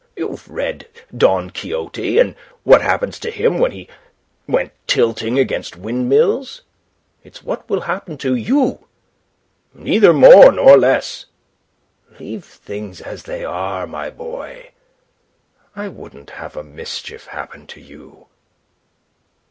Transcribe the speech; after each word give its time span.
You've 0.15 0.49
read 0.49 0.87
'Don 1.15 1.51
Quixote,' 1.51 2.17
and 2.17 2.35
what 2.63 2.81
happened 2.81 3.13
to 3.13 3.29
him 3.29 3.59
when 3.59 3.71
he 3.71 3.87
went 4.47 4.71
tilting 4.87 5.37
against 5.37 5.75
windmills. 5.77 6.63
It's 7.23 7.43
what 7.43 7.69
will 7.69 7.81
happen 7.81 8.17
to 8.17 8.33
you, 8.33 8.87
neither 9.75 10.11
more 10.11 10.51
nor 10.51 10.75
less. 10.75 11.27
Leave 12.19 12.45
things 12.45 12.99
as 12.99 13.21
they 13.25 13.45
are, 13.45 13.85
my 13.85 14.09
boy. 14.09 14.71
I 15.75 15.87
wouldn't 15.87 16.31
have 16.31 16.57
a 16.57 16.63
mischief 16.63 17.27
happen 17.27 17.67
to 17.67 17.79
you." 17.79 18.25